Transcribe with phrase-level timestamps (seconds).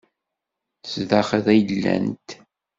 [0.93, 2.29] Zdaxel i llant.